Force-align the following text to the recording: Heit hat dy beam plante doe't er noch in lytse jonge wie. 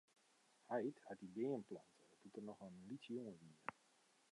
Heit 0.73 0.95
hat 1.07 1.19
dy 1.21 1.29
beam 1.35 1.61
plante 1.69 2.03
doe't 2.21 2.37
er 2.39 2.45
noch 2.47 2.61
in 2.67 2.75
lytse 2.89 3.11
jonge 3.15 3.33
wie. 3.41 3.57